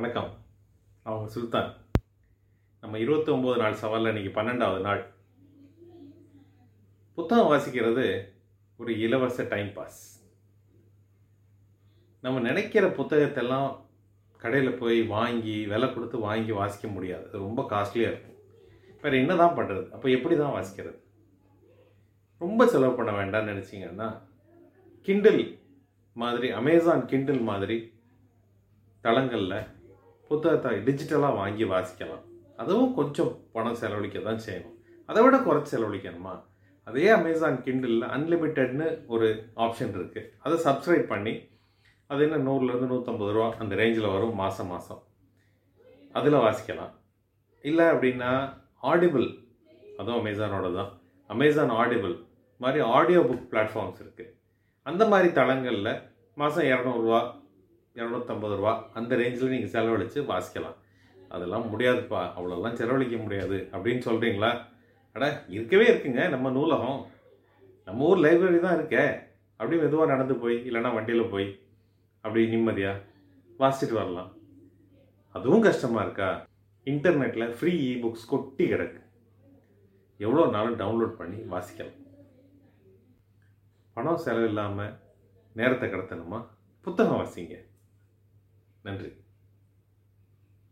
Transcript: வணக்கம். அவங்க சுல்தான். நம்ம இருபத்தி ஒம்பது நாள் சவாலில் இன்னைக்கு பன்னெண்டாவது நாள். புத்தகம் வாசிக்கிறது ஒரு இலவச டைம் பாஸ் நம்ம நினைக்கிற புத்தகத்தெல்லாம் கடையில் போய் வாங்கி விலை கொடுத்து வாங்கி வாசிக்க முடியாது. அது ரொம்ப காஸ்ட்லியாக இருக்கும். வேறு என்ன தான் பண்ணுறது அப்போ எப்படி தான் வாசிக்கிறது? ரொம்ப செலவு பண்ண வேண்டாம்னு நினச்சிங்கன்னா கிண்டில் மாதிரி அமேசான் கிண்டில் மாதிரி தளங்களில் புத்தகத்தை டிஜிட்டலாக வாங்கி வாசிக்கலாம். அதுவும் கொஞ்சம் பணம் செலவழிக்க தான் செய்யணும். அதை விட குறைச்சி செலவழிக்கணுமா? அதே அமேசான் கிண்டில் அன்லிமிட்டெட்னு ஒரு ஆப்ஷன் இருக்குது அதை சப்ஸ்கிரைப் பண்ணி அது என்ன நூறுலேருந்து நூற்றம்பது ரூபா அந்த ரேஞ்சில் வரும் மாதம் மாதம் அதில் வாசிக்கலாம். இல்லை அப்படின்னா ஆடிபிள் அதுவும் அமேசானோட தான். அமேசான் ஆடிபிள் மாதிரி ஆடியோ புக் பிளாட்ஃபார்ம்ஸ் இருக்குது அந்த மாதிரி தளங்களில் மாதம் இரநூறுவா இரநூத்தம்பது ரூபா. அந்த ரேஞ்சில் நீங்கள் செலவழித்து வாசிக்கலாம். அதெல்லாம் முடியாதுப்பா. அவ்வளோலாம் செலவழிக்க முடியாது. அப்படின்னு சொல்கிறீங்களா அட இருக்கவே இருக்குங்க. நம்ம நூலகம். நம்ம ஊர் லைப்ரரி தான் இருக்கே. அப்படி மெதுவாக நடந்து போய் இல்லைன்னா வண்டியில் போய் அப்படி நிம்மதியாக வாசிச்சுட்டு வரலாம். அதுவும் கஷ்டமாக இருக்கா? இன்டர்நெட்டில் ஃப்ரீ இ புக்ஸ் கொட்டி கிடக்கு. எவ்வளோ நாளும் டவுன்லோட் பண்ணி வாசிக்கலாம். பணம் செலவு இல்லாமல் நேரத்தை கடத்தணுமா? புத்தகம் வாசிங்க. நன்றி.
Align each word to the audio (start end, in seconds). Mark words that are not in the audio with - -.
வணக்கம். 0.00 0.28
அவங்க 1.06 1.26
சுல்தான். 1.32 1.70
நம்ம 2.82 2.98
இருபத்தி 2.98 3.30
ஒம்பது 3.32 3.56
நாள் 3.62 3.74
சவாலில் 3.80 4.10
இன்னைக்கு 4.10 4.30
பன்னெண்டாவது 4.36 4.80
நாள். 4.80 5.00
புத்தகம் 7.14 7.50
வாசிக்கிறது 7.52 8.04
ஒரு 8.80 8.92
இலவச 8.98 9.44
டைம் 9.50 9.68
பாஸ் 9.72 9.98
நம்ம 12.20 12.40
நினைக்கிற 12.46 12.86
புத்தகத்தெல்லாம் 12.98 13.68
கடையில் 14.44 14.78
போய் 14.82 15.02
வாங்கி 15.02 15.56
விலை 15.72 15.88
கொடுத்து 15.94 16.18
வாங்கி 16.18 16.54
வாசிக்க 16.60 16.88
முடியாது. 16.88 17.26
அது 17.28 17.38
ரொம்ப 17.38 17.64
காஸ்ட்லியாக 17.72 18.12
இருக்கும். 18.12 18.38
வேறு 19.02 19.20
என்ன 19.22 19.36
தான் 19.42 19.56
பண்ணுறது 19.58 19.84
அப்போ 19.96 20.08
எப்படி 20.08 20.36
தான் 20.36 20.56
வாசிக்கிறது? 20.56 20.98
ரொம்ப 22.38 22.68
செலவு 22.74 22.94
பண்ண 23.00 23.12
வேண்டாம்னு 23.18 23.52
நினச்சிங்கன்னா 23.52 24.08
கிண்டில் 25.08 25.44
மாதிரி 26.12 26.50
அமேசான் 26.60 27.04
கிண்டில் 27.12 27.42
மாதிரி 27.50 27.78
தளங்களில் 29.00 29.78
புத்தகத்தை 30.30 30.72
டிஜிட்டலாக 30.86 31.38
வாங்கி 31.40 31.64
வாசிக்கலாம். 31.74 32.24
அதுவும் 32.62 32.92
கொஞ்சம் 32.98 33.32
பணம் 33.54 33.78
செலவழிக்க 33.80 34.18
தான் 34.28 34.42
செய்யணும். 34.46 34.76
அதை 35.08 35.20
விட 35.24 35.36
குறைச்சி 35.46 35.70
செலவழிக்கணுமா? 35.74 36.34
அதே 36.88 37.06
அமேசான் 37.16 37.58
கிண்டில் 37.64 38.04
அன்லிமிட்டெட்னு 38.16 38.86
ஒரு 39.14 39.28
ஆப்ஷன் 39.64 39.94
இருக்குது 39.98 40.28
அதை 40.44 40.56
சப்ஸ்கிரைப் 40.66 41.10
பண்ணி 41.12 41.34
அது 42.10 42.22
என்ன 42.26 42.38
நூறுலேருந்து 42.46 42.90
நூற்றம்பது 42.92 43.32
ரூபா 43.36 43.48
அந்த 43.62 43.72
ரேஞ்சில் 43.80 44.12
வரும் 44.14 44.38
மாதம் 44.42 44.70
மாதம் 44.74 45.02
அதில் 46.18 46.42
வாசிக்கலாம். 46.44 46.94
இல்லை 47.64 47.84
அப்படின்னா 47.94 48.30
ஆடிபிள் 48.92 49.26
அதுவும் 49.98 50.20
அமேசானோட 50.20 50.68
தான். 50.78 50.90
அமேசான் 51.30 51.74
ஆடிபிள் 51.82 52.14
மாதிரி 52.64 52.80
ஆடியோ 52.96 53.20
புக் 53.28 53.50
பிளாட்ஃபார்ம்ஸ் 53.52 54.00
இருக்குது 54.04 54.32
அந்த 54.86 55.02
மாதிரி 55.12 55.28
தளங்களில் 55.38 55.92
மாதம் 56.40 56.68
இரநூறுவா 56.72 57.20
இரநூத்தம்பது 57.94 58.56
ரூபா. 58.56 58.90
அந்த 58.94 59.16
ரேஞ்சில் 59.16 59.54
நீங்கள் 59.54 59.68
செலவழித்து 59.68 60.22
வாசிக்கலாம். 60.22 60.76
அதெல்லாம் 61.28 61.66
முடியாதுப்பா. 61.72 62.20
அவ்வளோலாம் 62.38 62.72
செலவழிக்க 62.72 63.16
முடியாது. 63.16 63.68
அப்படின்னு 63.72 64.02
சொல்கிறீங்களா 64.08 64.50
அட 65.12 65.44
இருக்கவே 65.48 65.86
இருக்குங்க. 65.90 66.28
நம்ம 66.28 66.50
நூலகம். 66.50 67.06
நம்ம 67.84 68.04
ஊர் 68.04 68.18
லைப்ரரி 68.18 68.60
தான் 68.60 68.78
இருக்கே. 68.78 69.28
அப்படி 69.56 69.80
மெதுவாக 69.80 70.10
நடந்து 70.10 70.34
போய் 70.34 70.56
இல்லைன்னா 70.70 70.94
வண்டியில் 70.94 71.30
போய் 71.30 71.48
அப்படி 72.20 72.46
நிம்மதியாக 72.46 73.02
வாசிச்சுட்டு 73.58 73.92
வரலாம். 73.92 74.30
அதுவும் 75.32 75.60
கஷ்டமாக 75.60 76.04
இருக்கா? 76.04 76.46
இன்டர்நெட்டில் 76.84 77.50
ஃப்ரீ 77.50 77.72
இ 77.88 78.02
புக்ஸ் 78.02 78.28
கொட்டி 78.28 78.64
கிடக்கு. 78.72 79.00
எவ்வளோ 80.16 80.50
நாளும் 80.50 80.78
டவுன்லோட் 80.78 81.18
பண்ணி 81.20 81.36
வாசிக்கலாம். 81.36 81.98
பணம் 83.92 84.16
செலவு 84.16 84.46
இல்லாமல் 84.46 84.94
நேரத்தை 85.52 85.88
கடத்தணுமா? 85.88 86.46
புத்தகம் 86.80 87.20
வாசிங்க. 87.20 87.56
நன்றி. 88.84 89.10